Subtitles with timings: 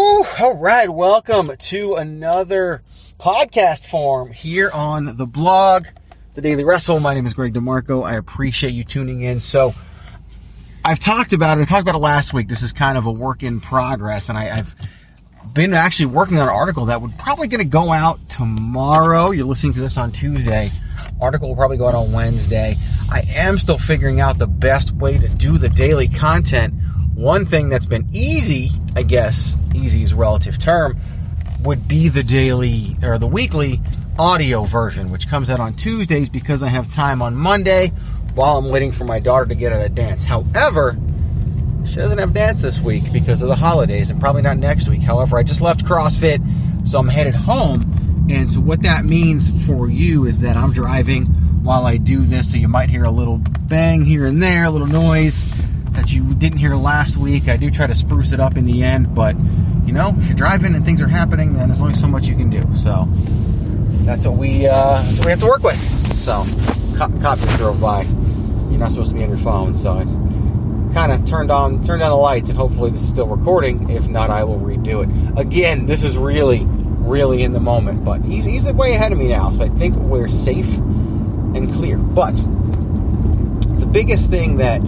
[0.00, 2.84] All right, welcome to another
[3.18, 5.86] podcast form here on the blog,
[6.34, 7.00] The Daily Wrestle.
[7.00, 8.06] My name is Greg DeMarco.
[8.06, 9.40] I appreciate you tuning in.
[9.40, 9.74] So,
[10.84, 11.62] I've talked about it.
[11.62, 12.46] I talked about it last week.
[12.46, 14.72] This is kind of a work in progress, and I, I've
[15.52, 19.32] been actually working on an article that would probably going to go out tomorrow.
[19.32, 20.70] You're listening to this on Tuesday.
[21.20, 22.76] Article will probably go out on Wednesday.
[23.10, 26.74] I am still figuring out the best way to do the daily content.
[27.18, 30.96] One thing that's been easy, I guess, easy is relative term,
[31.64, 33.80] would be the daily or the weekly
[34.16, 37.88] audio version, which comes out on Tuesdays because I have time on Monday
[38.36, 40.22] while I'm waiting for my daughter to get out of dance.
[40.22, 40.96] However,
[41.86, 45.02] she doesn't have dance this week because of the holidays and probably not next week.
[45.02, 48.28] However, I just left CrossFit, so I'm headed home.
[48.30, 51.26] And so what that means for you is that I'm driving
[51.64, 54.70] while I do this, so you might hear a little bang here and there, a
[54.70, 55.52] little noise
[55.98, 57.48] that you didn't hear last week.
[57.48, 59.36] I do try to spruce it up in the end, but
[59.84, 62.36] you know, if you're driving and things are happening, then there's only so much you
[62.36, 62.62] can do.
[62.76, 63.08] So
[64.04, 65.78] that's what we uh, that's what we have to work with.
[66.18, 66.44] So
[66.96, 68.02] cop, cop just drove by.
[68.02, 70.04] You're not supposed to be on your phone, so I
[70.94, 73.90] kind of turned on turned on the lights, and hopefully this is still recording.
[73.90, 75.38] If not, I will redo it.
[75.40, 79.28] Again, this is really really in the moment, but he's he's way ahead of me
[79.28, 81.96] now, so I think we're safe and clear.
[81.98, 84.80] But the biggest thing that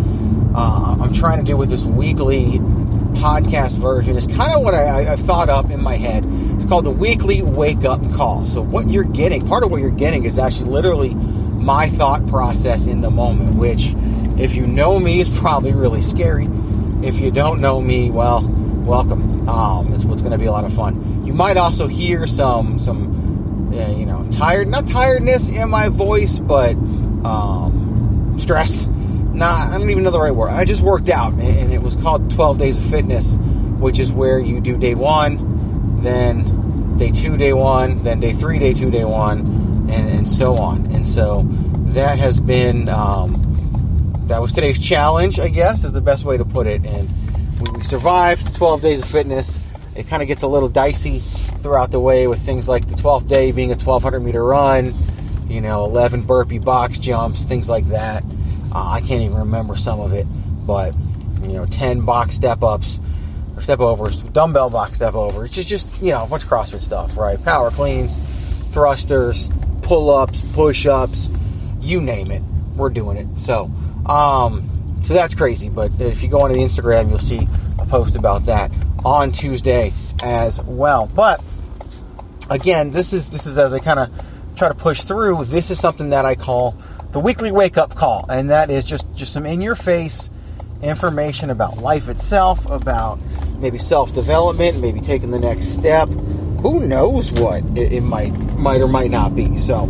[0.54, 2.58] uh, I'm trying to do with this weekly
[3.20, 6.24] podcast version is kind of what I, I've thought up in my head.
[6.56, 8.46] It's called the weekly wake up call.
[8.46, 12.86] So, what you're getting, part of what you're getting is actually literally my thought process
[12.86, 13.94] in the moment, which,
[14.38, 16.48] if you know me, is probably really scary.
[17.02, 19.48] If you don't know me, well, welcome.
[19.48, 21.26] Um, it's what's going to be a lot of fun.
[21.26, 26.38] You might also hear some, some, uh, you know, tired, not tiredness in my voice,
[26.38, 28.86] but um, stress
[29.40, 30.50] nah, I don't even know the right word.
[30.50, 34.38] I just worked out, and it was called 12 Days of Fitness, which is where
[34.38, 39.04] you do day one, then day two, day one, then day three, day two, day
[39.04, 39.38] one,
[39.90, 40.92] and, and so on.
[40.92, 41.46] And so
[41.94, 46.44] that has been, um, that was today's challenge, I guess, is the best way to
[46.44, 46.84] put it.
[46.84, 47.08] And
[47.60, 49.58] we, we survived 12 Days of Fitness.
[49.96, 53.26] It kind of gets a little dicey throughout the way with things like the 12th
[53.26, 54.94] day being a 1200 meter run,
[55.48, 58.22] you know, 11 burpee box jumps, things like that.
[58.72, 60.26] Uh, I can't even remember some of it,
[60.66, 60.94] but
[61.42, 63.00] you know, 10 box step ups
[63.56, 66.80] or step overs, dumbbell box step overs, just just you know, a bunch of CrossFit
[66.80, 67.42] stuff, right?
[67.42, 68.16] Power cleans,
[68.72, 69.48] thrusters,
[69.82, 71.28] pull ups, push ups,
[71.80, 72.42] you name it,
[72.76, 73.40] we're doing it.
[73.40, 73.70] So,
[74.06, 75.68] um, so that's crazy.
[75.68, 77.48] But if you go onto the Instagram, you'll see
[77.78, 78.70] a post about that
[79.04, 79.92] on Tuesday
[80.22, 81.06] as well.
[81.06, 81.42] But
[82.48, 84.10] again, this is this is as I kind of
[84.60, 85.42] try to push through.
[85.46, 86.76] This is something that I call
[87.12, 90.28] the weekly wake up call, and that is just just some in your face
[90.82, 93.18] information about life itself, about
[93.58, 96.10] maybe self development, maybe taking the next step.
[96.10, 99.56] Who knows what it, it might might or might not be.
[99.60, 99.88] So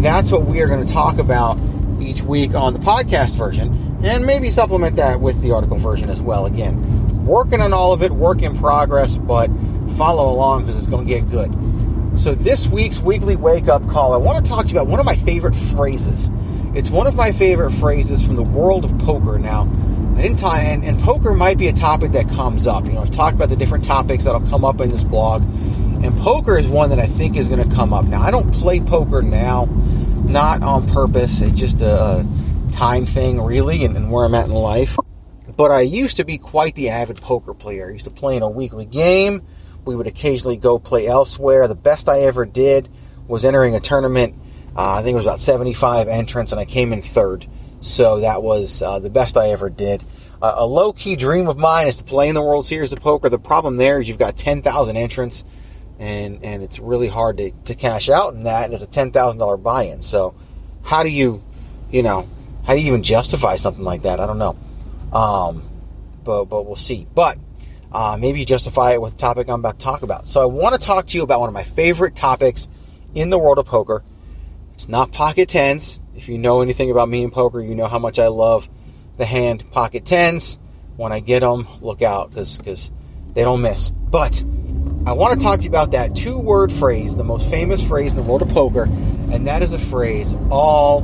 [0.00, 1.56] that's what we are going to talk about
[2.00, 6.20] each week on the podcast version, and maybe supplement that with the article version as
[6.20, 6.46] well.
[6.46, 9.48] Again, working on all of it, work in progress, but
[9.96, 11.77] follow along because it's going to get good.
[12.18, 14.98] So this week's weekly wake up call, I want to talk to you about one
[14.98, 16.28] of my favorite phrases.
[16.74, 19.38] It's one of my favorite phrases from the world of poker.
[19.38, 19.70] Now,
[20.16, 22.86] I didn't talk, and, and poker might be a topic that comes up.
[22.86, 26.18] You know, I've talked about the different topics that'll come up in this blog, and
[26.18, 28.04] poker is one that I think is going to come up.
[28.04, 31.40] Now, I don't play poker now, not on purpose.
[31.40, 34.98] It's just a, a time thing, really, and, and where I'm at in life.
[35.56, 37.88] But I used to be quite the avid poker player.
[37.88, 39.46] I used to play in a weekly game.
[39.88, 41.66] We would occasionally go play elsewhere.
[41.66, 42.88] The best I ever did
[43.26, 44.34] was entering a tournament
[44.78, 47.44] uh, I think it was about 75 entrants, and I came in third.
[47.80, 50.04] So that was uh, the best I ever did.
[50.40, 53.00] Uh, a low key dream of mine is to play in the World Series of
[53.00, 53.28] Poker.
[53.28, 55.42] The problem there is you've got 10,000 entrants,
[55.98, 59.62] and and it's really hard to, to cash out in that, and it's a $10,000
[59.64, 60.00] buy in.
[60.00, 60.36] So
[60.84, 61.42] how do you,
[61.90, 62.28] you know,
[62.64, 64.20] how do you even justify something like that?
[64.20, 64.56] I don't know.
[65.12, 65.68] Um,
[66.22, 67.04] but but we'll see.
[67.12, 67.38] But
[67.92, 70.28] uh, maybe justify it with the topic I'm about to talk about.
[70.28, 72.68] So I want to talk to you about one of my favorite topics
[73.14, 74.02] in the world of poker.
[74.74, 76.00] It's not pocket tens.
[76.14, 78.68] If you know anything about me and poker, you know how much I love
[79.16, 80.58] the hand pocket tens.
[80.96, 82.90] when I get them, look out because
[83.34, 83.90] they don't miss.
[83.90, 84.42] But
[85.06, 88.12] I want to talk to you about that two word phrase, the most famous phrase
[88.12, 91.00] in the world of poker, and that is the phrase all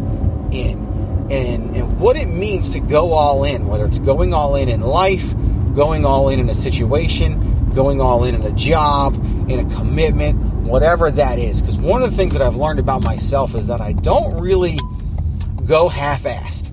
[0.52, 1.28] in.
[1.30, 4.80] And, and what it means to go all in, whether it's going all in in
[4.80, 5.32] life,
[5.74, 9.14] going all in in a situation, going all in in a job,
[9.50, 11.60] in a commitment, whatever that is.
[11.60, 14.78] Because one of the things that I've learned about myself is that I don't really
[15.66, 16.70] go half assed.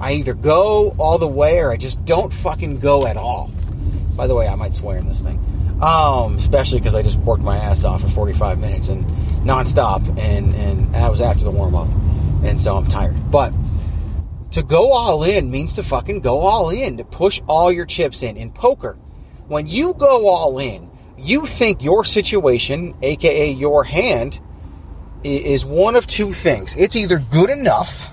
[0.00, 3.50] I either go all the way or I just don't fucking go at all.
[4.14, 5.78] By the way, I might swear in this thing.
[5.80, 9.04] Um, especially because I just worked my ass off for 45 minutes and
[9.44, 11.88] nonstop, and, and that was after the warm up.
[12.44, 13.30] And so I'm tired.
[13.30, 13.52] But
[14.52, 18.22] to go all in means to fucking go all in, to push all your chips
[18.22, 18.36] in.
[18.36, 18.96] In poker,
[19.48, 24.38] when you go all in, you think your situation, aka your hand,
[25.22, 26.76] is one of two things.
[26.76, 28.12] It's either good enough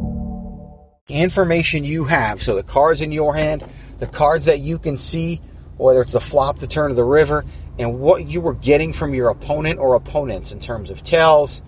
[1.09, 2.41] Information you have.
[2.41, 3.63] So the cards in your hand,
[3.99, 5.41] the cards that you can see,
[5.77, 7.45] whether it's the flop, the turn of the river,
[7.77, 11.61] and what you were getting from your opponent or opponents in terms of tells,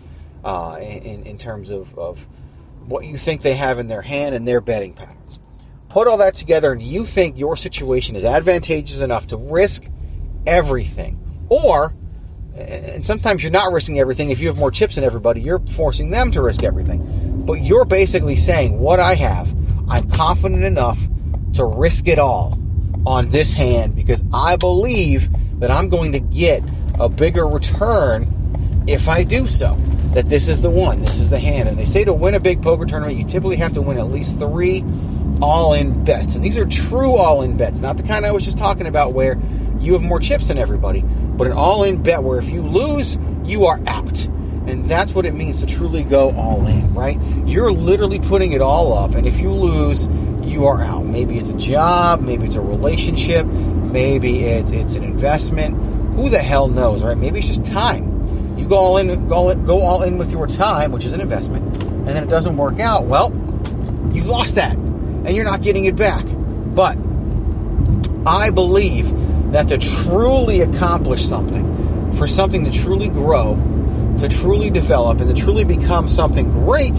[0.43, 2.27] uh, in, in terms of, of
[2.85, 5.39] what you think they have in their hand and their betting patterns.
[5.89, 9.85] Put all that together, and you think your situation is advantageous enough to risk
[10.45, 11.19] everything.
[11.49, 11.93] Or,
[12.55, 14.31] and sometimes you're not risking everything.
[14.31, 17.22] If you have more chips than everybody, you're forcing them to risk everything.
[17.45, 19.53] But you're basically saying, what I have,
[19.89, 21.09] I'm confident enough
[21.53, 22.57] to risk it all
[23.05, 25.29] on this hand because I believe
[25.59, 26.63] that I'm going to get
[26.99, 29.75] a bigger return if I do so.
[30.13, 31.67] That this is the one, this is the hand.
[31.67, 34.11] And they say to win a big poker tournament, you typically have to win at
[34.11, 34.83] least three
[35.41, 36.35] all in bets.
[36.35, 39.13] And these are true all in bets, not the kind I was just talking about
[39.13, 39.37] where
[39.79, 43.17] you have more chips than everybody, but an all in bet where if you lose,
[43.43, 44.27] you are out.
[44.65, 47.19] And that's what it means to truly go all in, right?
[47.45, 50.05] You're literally putting it all up, and if you lose,
[50.41, 51.05] you are out.
[51.05, 56.15] Maybe it's a job, maybe it's a relationship, maybe it's, it's an investment.
[56.15, 57.17] Who the hell knows, right?
[57.17, 58.57] Maybe it's just time.
[58.57, 61.13] You go all in, go all in, go all in with your time, which is
[61.13, 63.05] an investment, and then it doesn't work out.
[63.05, 63.31] Well,
[64.13, 66.25] you've lost that, and you're not getting it back.
[66.25, 66.97] But
[68.25, 73.55] I believe that to truly accomplish something, for something to truly grow,
[74.19, 76.97] to truly develop, and to truly become something great,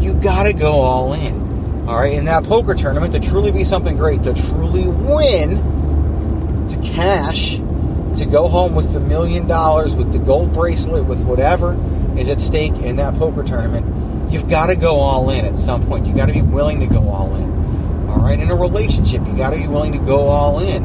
[0.00, 1.88] you got to go all in.
[1.88, 6.76] All right, in that poker tournament, to truly be something great, to truly win, to
[6.78, 11.76] cash, to go home with the million dollars, with the gold bracelet, with whatever
[12.18, 15.86] is at stake in that poker tournament, you've got to go all in at some
[15.86, 16.06] point.
[16.06, 18.08] You got to be willing to go all in.
[18.08, 20.84] All right, in a relationship, you got to be willing to go all in.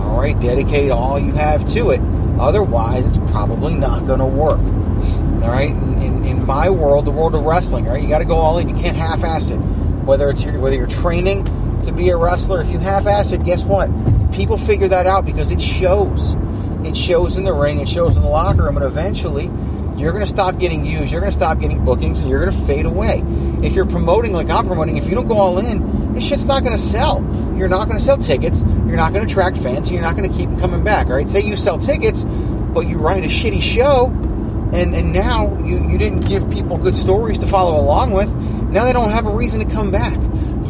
[0.00, 2.00] All right, dedicate all you have to it.
[2.44, 4.60] Otherwise, it's probably not going to work.
[4.60, 8.26] All right, in, in, in, my world, the world of wrestling, right, you got to
[8.26, 8.68] go all in.
[8.68, 9.56] You can't half-ass it.
[9.56, 11.44] Whether it's your, whether you're training
[11.84, 13.88] to be a wrestler, if you half-ass it, guess what?
[14.32, 16.36] People figure that out because it shows.
[16.84, 17.80] It shows in the ring.
[17.80, 19.50] It shows in the locker room, and eventually,
[19.96, 21.10] you're going to stop getting used.
[21.10, 23.24] You're going to stop getting bookings, and you're going to fade away.
[23.62, 25.80] If you're promoting like I'm promoting, if you don't go all in,
[26.14, 27.20] this shit's not going to sell.
[27.56, 28.60] You're not going to sell tickets.
[28.60, 31.08] You're not going to attract fans, you're not going to keep them coming back.
[31.08, 35.62] All right, say you sell tickets, but you write a shitty show, and and now
[35.64, 38.28] you you didn't give people good stories to follow along with.
[38.28, 40.14] Now they don't have a reason to come back.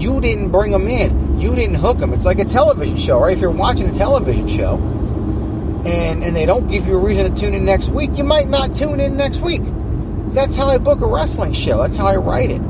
[0.01, 1.41] You didn't bring them in.
[1.41, 2.13] You didn't hook them.
[2.13, 3.35] It's like a television show, right?
[3.35, 7.41] If you're watching a television show and and they don't give you a reason to
[7.41, 9.63] tune in next week, you might not tune in next week.
[10.35, 11.83] That's how I book a wrestling show.
[11.83, 12.61] That's how I write it.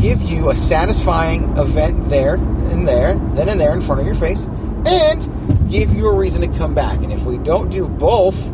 [0.00, 4.16] Give you a satisfying event there and there, then and there in front of your
[4.16, 6.98] face, and give you a reason to come back.
[6.98, 8.52] And if we don't do both,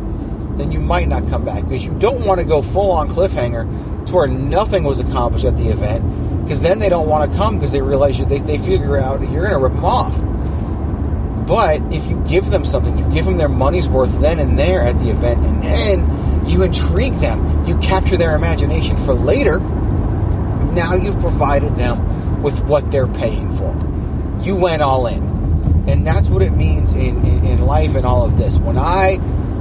[0.57, 4.07] then you might not come back because you don't want to go full on cliffhanger
[4.07, 7.59] to where nothing was accomplished at the event because then they don't want to come
[7.59, 10.17] because they realize you, they, they figure out you're going to rip them off.
[11.47, 14.81] But if you give them something, you give them their money's worth then and there
[14.81, 19.59] at the event, and then you intrigue them, you capture their imagination for later.
[20.79, 23.75] Now you've provided them with what they're paying for.
[24.41, 25.85] You went all in.
[25.89, 28.57] And that's what it means in, in, in life and all of this.
[28.57, 29.17] When I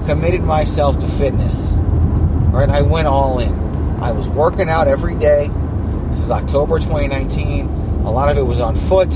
[0.07, 3.53] committed myself to fitness, right, I went all in.
[4.01, 5.51] I was working out every day.
[6.11, 7.67] This is October 2019.
[8.05, 9.13] A lot of it was on foot.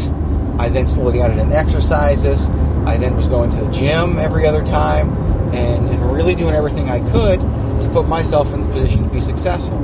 [0.58, 2.48] I then slowly added in exercises.
[2.48, 5.10] I then was going to the gym every other time
[5.54, 9.20] and, and really doing everything I could to put myself in the position to be
[9.20, 9.78] successful.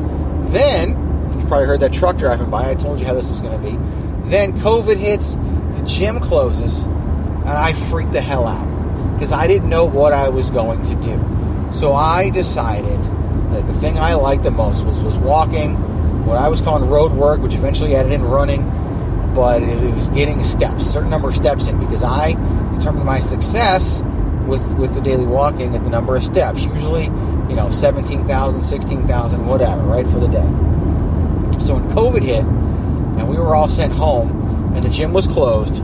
[0.49, 0.98] Then,
[1.49, 2.71] probably heard that truck driving by.
[2.71, 3.77] I told you how this was going to be.
[4.31, 9.69] Then COVID hits, the gym closes, and I freaked the hell out because I didn't
[9.69, 11.73] know what I was going to do.
[11.73, 16.49] So I decided that the thing I liked the most was, was walking, what I
[16.49, 21.11] was calling road work, which eventually added in running, but it was getting steps, certain
[21.11, 22.33] number of steps in, because I
[22.77, 24.03] determined my success
[24.47, 26.63] with, with the daily walking at the number of steps.
[26.63, 30.68] Usually, you know, 17,000, 16,000, whatever, right, for the day.
[31.69, 35.83] So when COVID hit, and we were all sent home, and the gym was closed,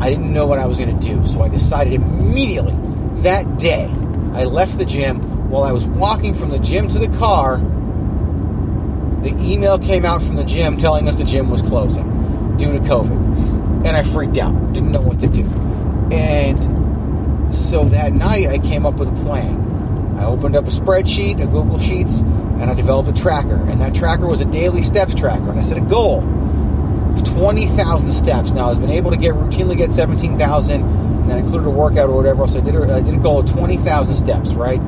[0.00, 1.24] I didn't know what I was going to do.
[1.28, 2.74] So I decided immediately
[3.22, 5.48] that day, I left the gym.
[5.48, 10.34] While I was walking from the gym to the car, the email came out from
[10.34, 13.86] the gym telling us the gym was closing due to COVID.
[13.86, 15.44] And I freaked out, didn't know what to do.
[16.12, 20.16] And so that night, I came up with a plan.
[20.18, 22.20] I opened up a spreadsheet, a Google Sheets,
[22.60, 23.54] and I developed a tracker.
[23.54, 25.48] And that tracker was a daily steps tracker.
[25.48, 28.50] And I set a goal of 20,000 steps.
[28.50, 32.16] Now, I've been able to get routinely get 17,000, and that included a workout or
[32.16, 32.46] whatever.
[32.48, 34.80] So I did a, I did a goal of 20,000 steps, right?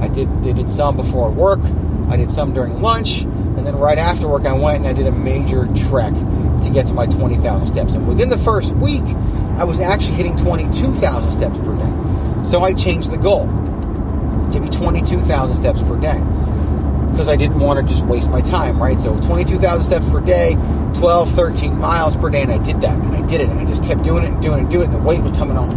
[0.00, 1.60] I did, I did some before work,
[2.08, 5.06] I did some during lunch, and then right after work, I went and I did
[5.06, 7.94] a major trek to get to my 20,000 steps.
[7.94, 12.48] And within the first week, I was actually hitting 22,000 steps per day.
[12.48, 13.46] So I changed the goal
[14.52, 16.18] to be 22,000 steps per day
[17.10, 18.98] because I didn't want to just waste my time, right?
[18.98, 20.54] So 22,000 steps per day,
[20.94, 23.64] 12, 13 miles per day, and I did that, and I did it, and I
[23.64, 25.56] just kept doing it and doing it and doing it, and the weight was coming
[25.56, 25.74] off.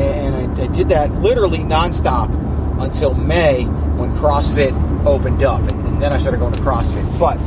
[0.00, 2.32] And I, I did that literally nonstop
[2.82, 7.18] until May when CrossFit opened up, and, and then I started going to CrossFit.
[7.18, 7.38] But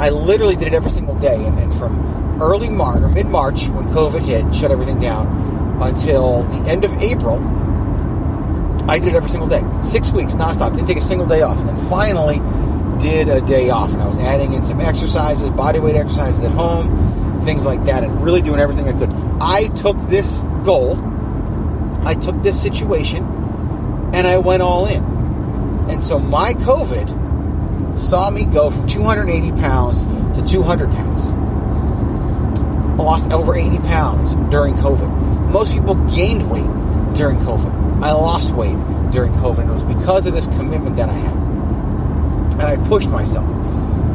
[0.00, 3.66] I literally did it every single day, and, and from early March or mid March
[3.68, 7.38] when COVID hit, shut everything down, until the end of April,
[8.88, 9.64] I did it every single day.
[9.82, 10.72] Six weeks nonstop.
[10.72, 11.58] Didn't take a single day off.
[11.58, 12.40] And then finally
[13.00, 13.92] did a day off.
[13.92, 18.04] And I was adding in some exercises, body weight exercises at home, things like that,
[18.04, 19.10] and really doing everything I could.
[19.40, 20.96] I took this goal,
[22.04, 23.24] I took this situation,
[24.14, 25.02] and I went all in.
[25.90, 30.02] And so my COVID saw me go from 280 pounds
[30.36, 31.24] to 200 pounds.
[31.26, 35.50] I lost over 80 pounds during COVID.
[35.50, 36.85] Most people gained weight
[37.16, 38.02] during COVID.
[38.02, 38.76] I lost weight
[39.10, 41.34] during COVID, and it was because of this commitment that I had.
[41.34, 43.46] And I pushed myself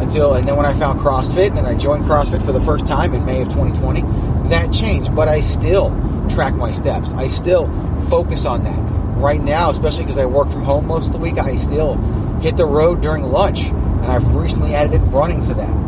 [0.02, 3.14] until, and then when I found CrossFit and I joined CrossFit for the first time
[3.14, 4.02] in May of 2020,
[4.50, 5.16] that changed.
[5.16, 5.90] But I still
[6.30, 7.14] track my steps.
[7.14, 7.68] I still
[8.10, 8.80] focus on that.
[9.20, 11.96] Right now, especially because I work from home most of the week, I still
[12.42, 15.82] hit the road during lunch, and I've recently added in running to that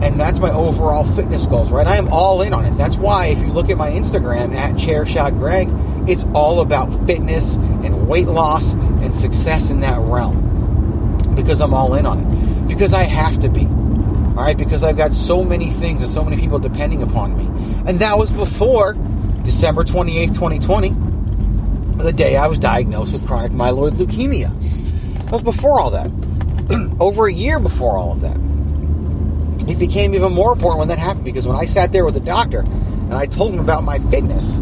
[0.00, 1.86] and that's my overall fitness goals, right?
[1.86, 2.76] I am all in on it.
[2.76, 8.08] That's why if you look at my Instagram at ChairShotGreg, it's all about fitness and
[8.08, 12.68] weight loss and success in that realm because I'm all in on it.
[12.68, 13.64] Because I have to be.
[13.64, 17.44] All right, because I've got so many things and so many people depending upon me.
[17.88, 23.92] And that was before December 28th, 2020, the day I was diagnosed with chronic myeloid
[23.92, 24.52] leukemia.
[25.24, 26.10] That was before all that.
[27.00, 28.38] Over a year before all of that
[29.68, 32.20] it became even more important when that happened because when I sat there with the
[32.20, 34.60] doctor and I told him about my fitness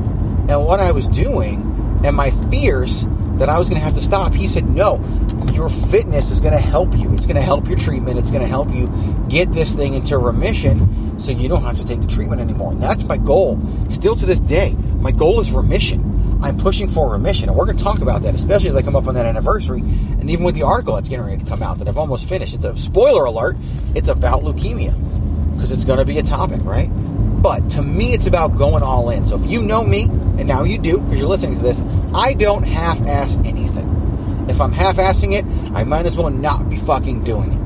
[0.48, 3.04] and what I was doing and my fears
[3.38, 5.02] that I was going to have to stop, he said, No,
[5.52, 7.12] your fitness is going to help you.
[7.14, 8.18] It's going to help your treatment.
[8.18, 11.84] It's going to help you get this thing into remission so you don't have to
[11.84, 12.72] take the treatment anymore.
[12.72, 13.60] And that's my goal.
[13.90, 16.38] Still to this day, my goal is remission.
[16.42, 17.48] I'm pushing for remission.
[17.48, 19.80] And we're going to talk about that, especially as I come up on that anniversary.
[19.80, 22.54] And even with the article that's getting ready to come out that I've almost finished.
[22.54, 23.56] It's a spoiler alert.
[23.94, 26.90] It's about leukemia because it's going to be a topic, right?
[27.43, 29.26] But to me, it's about going all in.
[29.26, 31.83] So if you know me, and now you do because you're listening to this,
[32.14, 34.47] I don't half ass anything.
[34.49, 37.57] If I'm half assing it, I might as well not be fucking doing it,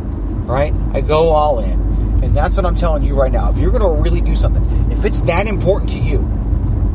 [0.50, 0.74] right?
[0.92, 1.80] I go all in.
[2.22, 3.50] And that's what I'm telling you right now.
[3.50, 6.18] If you're going to really do something, if it's that important to you,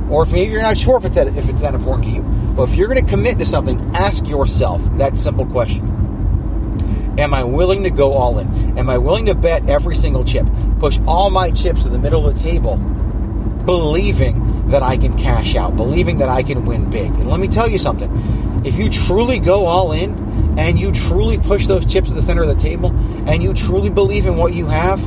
[0.10, 2.22] or if maybe you're not sure if it's that, if it's that important to you,
[2.22, 7.16] but if you're going to commit to something, ask yourself that simple question.
[7.18, 8.65] Am I willing to go all in?
[8.78, 10.48] Am I willing to bet every single chip?
[10.80, 15.56] Push all my chips to the middle of the table, believing that I can cash
[15.56, 17.08] out, believing that I can win big.
[17.08, 18.64] And let me tell you something.
[18.66, 22.42] If you truly go all in and you truly push those chips to the center
[22.42, 22.90] of the table
[23.28, 25.00] and you truly believe in what you have,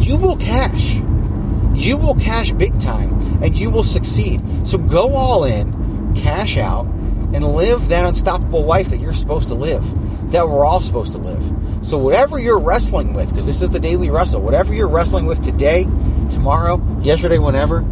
[0.00, 0.94] you will cash.
[0.94, 4.66] You will cash big time and you will succeed.
[4.66, 9.54] So go all in, cash out, and live that unstoppable life that you're supposed to
[9.54, 11.65] live, that we're all supposed to live.
[11.82, 15.42] So whatever you're wrestling with, because this is the daily wrestle, whatever you're wrestling with
[15.42, 15.84] today,
[16.30, 17.84] tomorrow, yesterday, whenever,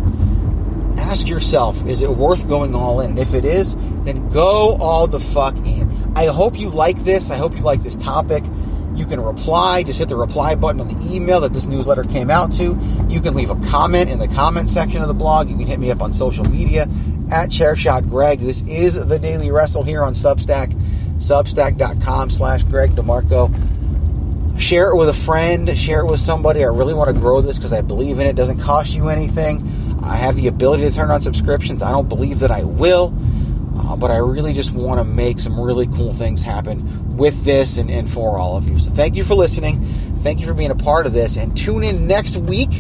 [0.98, 3.10] ask yourself, is it worth going all in?
[3.10, 6.12] And if it is, then go all the fuck in.
[6.16, 7.30] I hope you like this.
[7.30, 8.44] I hope you like this topic.
[8.94, 9.82] You can reply.
[9.82, 12.78] Just hit the reply button on the email that this newsletter came out to.
[13.08, 15.50] You can leave a comment in the comment section of the blog.
[15.50, 16.88] You can hit me up on social media
[17.30, 18.38] at Chairshot Greg.
[18.38, 20.72] This is the Daily Wrestle here on Substack,
[21.18, 24.60] substack.com slash Greg DeMarco.
[24.60, 25.76] Share it with a friend.
[25.76, 26.62] Share it with somebody.
[26.62, 28.30] I really want to grow this because I believe in it.
[28.30, 30.00] It doesn't cost you anything.
[30.02, 31.82] I have the ability to turn on subscriptions.
[31.82, 33.14] I don't believe that I will.
[33.76, 37.78] Uh, but I really just want to make some really cool things happen with this
[37.78, 38.78] and, and for all of you.
[38.78, 39.84] So thank you for listening.
[40.20, 41.36] Thank you for being a part of this.
[41.36, 42.72] And tune in next week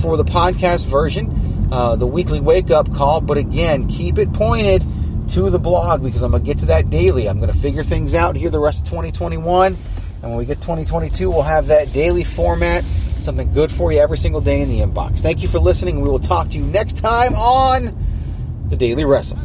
[0.00, 3.20] for the podcast version, uh, the weekly wake up call.
[3.20, 4.84] But again, keep it pointed
[5.30, 7.28] to the blog because I'm going to get to that daily.
[7.28, 9.76] I'm going to figure things out here the rest of 2021.
[10.22, 14.18] And when we get 2022, we'll have that daily format, something good for you every
[14.18, 15.20] single day in the inbox.
[15.20, 16.00] Thank you for listening.
[16.00, 19.38] We will talk to you next time on The Daily Wrestle.